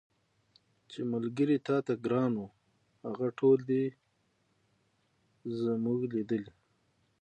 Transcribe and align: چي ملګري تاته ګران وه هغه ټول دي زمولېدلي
چي 0.89 0.99
ملګري 1.13 1.57
تاته 1.67 1.93
ګران 2.05 2.33
وه 2.41 2.49
هغه 3.05 3.27
ټول 3.39 3.57
دي 3.69 3.83
زمولېدلي 5.59 6.53